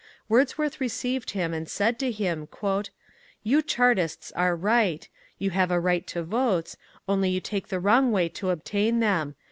[0.27, 2.47] Wordsworth received him and said to him:
[3.43, 6.75] "You Chartists are right: you have a right to votes,
[7.07, 9.35] only you take the wrong way to obtain them.